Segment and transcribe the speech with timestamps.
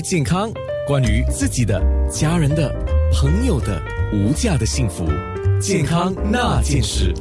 [0.00, 0.50] 健康，
[0.86, 2.74] 关于自己的、家人的、
[3.12, 3.80] 朋友的
[4.12, 5.04] 无价的幸福，
[5.60, 7.12] 健康那件事。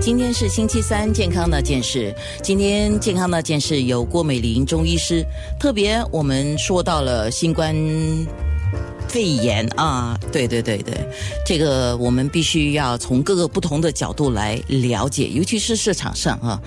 [0.00, 2.14] 今天是星期三，健康那件事。
[2.42, 5.24] 今天健康那件事有郭美玲中医师，
[5.60, 7.74] 特别我们说到了新冠
[9.08, 10.94] 肺炎啊，对对对对，
[11.46, 16.60] 这个我们必须要从各个不同的角度来了解，尤其是市场上啊，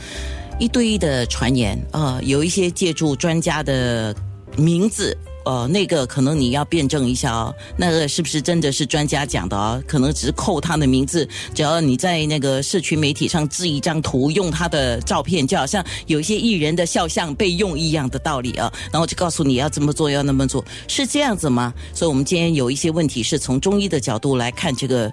[0.59, 4.15] 一堆的传言啊，有一些借助专家的
[4.55, 5.17] 名字。
[5.45, 9.81] 呃，那个可能你要辩证一下哦，那个是不是真的是专家讲的哦？
[9.87, 18.71] 可能只是扣他的名字，只要你在那个社群媒体上制一张图，用他的照片，就好像有一些艺人的肖像被用一样的道理啊。
[18.91, 21.73] 然后就告诉你要这么做，要那么做，是这样子吗？
[21.93, 25.11] 所以，我们今天有一些问题是从中医的角度来看这个。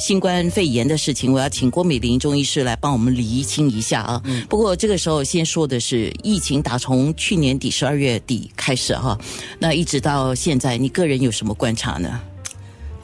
[0.00, 4.22] 新冠肺炎的事情，我要请郭美玲中医师来帮我们厘清一下啊。
[4.48, 9.16] 不过这个时候先说的是，疫情打从去年底十二月底开始哈，
[9.58, 12.18] 那一直到现在，你个人有什么观察呢？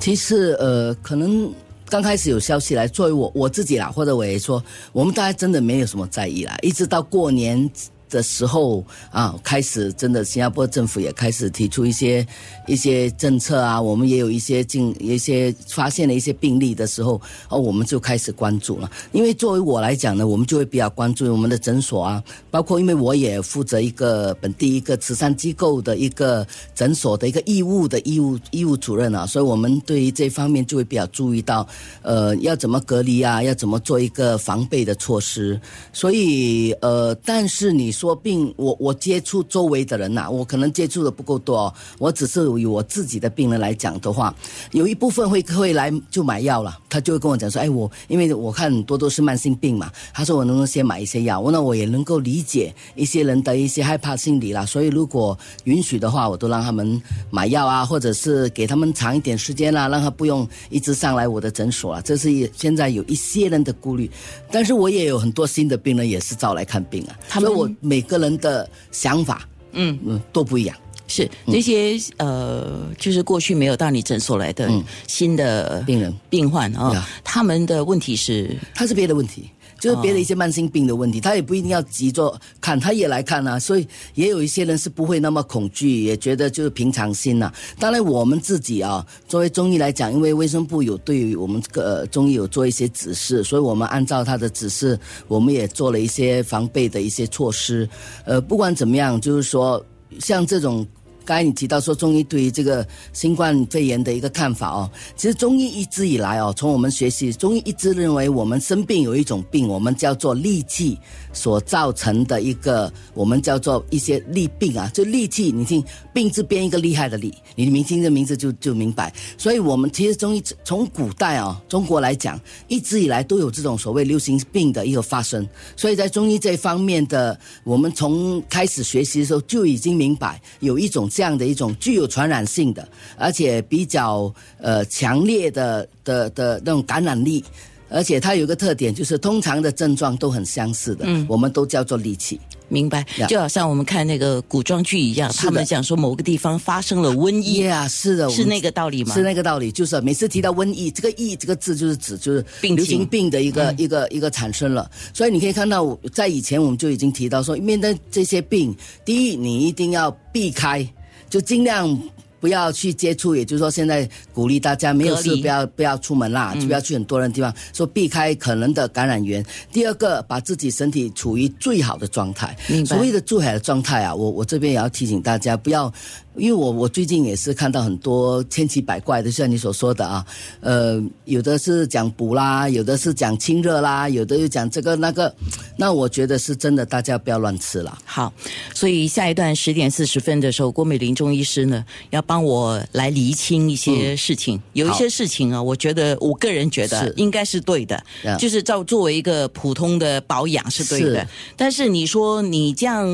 [0.00, 1.52] 其实呃，可能
[1.84, 7.70] 刚开始有消息来，作为我我自己啦，或者我也说，我们大家真的没有什么在意啦，一直到过年。
[8.08, 12.26] 的时候啊，开始真的新加坡政府也开始提出一些
[12.66, 18.90] 一些政策啊，我们也有一些进一些发现了一些病例的时候，哦，我们就开始关注了。
[19.10, 31.66] 因为作为我来讲呢，我们就会比较关注我们的诊所啊，包括因为我也负责一个本地一个慈善机构的一个诊所的一个义务的义务义务主任啊，所以我们对于这方面就会比较注意到，
[32.02, 35.60] 呃，要怎么隔离啊，要怎么做一个防备的措施。
[35.92, 37.95] 所以呃，但是你。
[37.96, 41.72] 说病，我我接触周围的人呐，我可能接触的不够多。
[41.98, 44.34] 我只是以我自己的病人来讲的话，
[44.72, 46.78] 有一部分会会来就买药了。
[46.90, 54.64] 他就会跟我讲说：“哎，我因为我看很多都是慢性病嘛。”他说：“我能不能先买一些药？”我那我也能够理解一些人的一些害怕心理啦。
[54.66, 62.00] 所以如果允许的话，我都让他们买药啊，或者是给他们长一点时间啦，让他不用一直上来我的诊所啊。
[62.02, 64.10] 这是现在有一些人的顾虑，
[64.50, 67.16] 但是我也有很多新的病人也是照来看病啊。
[67.28, 67.68] 他们我。
[67.86, 69.98] 每个人的想法，嗯。
[70.04, 70.76] 嗯，都不一样。
[71.08, 74.68] 是这些呃，就是过去没有到你诊所来的
[75.06, 79.48] 新的病人、病患啊，他们的问题是，他是别的问题。
[79.78, 83.58] 就是别的一些慢性病的问题，他也不一定要急着看，他也来看啊。
[83.58, 87.52] 所以也有一些人是不会那么恐惧，也觉得就是平常心呐。
[87.78, 94.98] 当然我们自己啊，作为中医来讲，因为卫生部有对于我们这个中医有做一些指示，所以我们按照他的指示，
[95.28, 97.88] 我们也做了一些防备的一些措施。
[98.24, 99.84] 呃，不管怎么样，就是说
[100.18, 100.86] 像这种。
[101.26, 110.96] 刚才你提到说中医对于这个新冠肺炎的一个看法哦，其实中医一直以来哦，从我们学习中医一直认为我们生病有一种病，我们叫做戾气
[111.32, 115.82] 所造成的一个，我们叫做一些戾病啊，就戾气，你听
[116.14, 119.12] 病字边一个厉害的厉，你明听这名字就就明白。
[119.36, 125.44] 所以我们其实中医从古代啊，中国来讲，一直以来都有这种所谓流行病的一个发生，
[125.76, 131.10] 所以在中医这方面的，我们从开始学习的时候就已经明白有一种。
[131.16, 137.42] 这样的一种具有传染性的，而且比较呃强烈的的的那种感染力，
[137.88, 142.38] 而且它有个特点，就是通常的症状都很相似的，嗯，我们都叫做戾气。
[142.68, 149.14] 明白，就好像我们看那个古装剧一样，他们讲说某个地方发生了瘟疫呀，是的，是那个道理吗？
[149.14, 154.90] 是那个道理，就是每次提到瘟疫，这个“疫”这个字就是指就是流行病的一个一个一个产生了。
[155.14, 160.84] 所以你可以看到，在以前我们就已经提到说，面对这些病，第一你一定要避开。
[161.28, 161.98] 就尽量
[162.38, 169.44] 不要去接触，也就是说，现在鼓励大家没有事不要不要出门啦，就不要去很多人的地方，说避开可能的感染源。
[169.72, 172.56] 第二个，把自己身体处于最好的状态。
[172.84, 175.92] 所谓的最好的状态啊，我我这边也要提醒大家不要。
[176.36, 180.24] 因为我我最近也是看到很多千奇百怪的，像你所说的啊，
[180.60, 185.34] 呃，有的是讲补啦，有的是讲清热啦，有的又讲这个那个，
[185.76, 187.98] 那我觉得是真的，大家不要乱吃了。
[188.04, 188.32] 好，
[188.74, 198.02] 所以下一段十点四十分的时候，郭美玲中医师呢要帮我来厘清一些事情，有一些事情啊，我觉得我个人觉得应该是对的，
[198.38, 203.06] 就是照作为一个普通的保养是对的，但是你说你这样。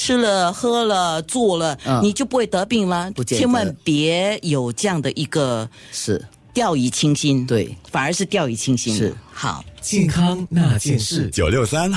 [0.00, 3.12] 吃了喝了做了，你就不会得病吗？
[3.26, 6.24] 千万别有这样的一个是。
[6.52, 8.96] 掉以轻心，对，反而是掉以轻心。
[8.96, 9.14] 是。
[9.30, 11.28] 好，健康那件事。
[11.30, 11.92] 九六三。